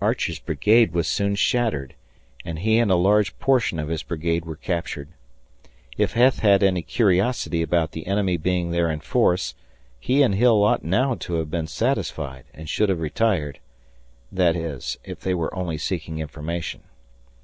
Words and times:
Archer's 0.00 0.38
brigade 0.38 0.92
was 0.92 1.08
soon 1.08 1.34
shattered, 1.34 1.96
and 2.44 2.60
he 2.60 2.78
and 2.78 2.92
a 2.92 2.94
large 2.94 3.36
portion 3.40 3.80
of 3.80 3.88
his 3.88 4.04
brigade 4.04 4.44
were 4.44 4.54
captured. 4.54 5.08
If 5.98 6.12
Heth 6.12 6.38
had 6.38 6.62
any 6.62 6.80
curiosity 6.80 7.60
about 7.60 7.90
the 7.90 8.06
enemy 8.06 8.36
being 8.36 8.70
there 8.70 8.88
in 8.88 9.00
force, 9.00 9.56
he 9.98 10.22
and 10.22 10.36
Hill 10.36 10.62
ought 10.62 10.84
now 10.84 11.16
to 11.16 11.34
have 11.38 11.50
been 11.50 11.66
satisfied 11.66 12.44
and 12.54 12.68
should 12.68 12.88
have 12.88 13.00
retired 13.00 13.58
that 14.30 14.54
is, 14.54 14.96
if 15.02 15.18
they 15.18 15.34
were 15.34 15.52
only 15.52 15.78
seeking 15.78 16.20
information. 16.20 16.84